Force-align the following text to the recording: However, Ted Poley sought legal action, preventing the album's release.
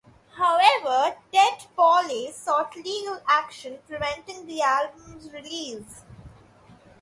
However, 0.35 1.15
Ted 1.31 1.67
Poley 1.77 2.31
sought 2.31 2.75
legal 2.75 3.21
action, 3.27 3.77
preventing 3.87 4.47
the 4.47 4.63
album's 4.63 5.31
release. 5.31 6.01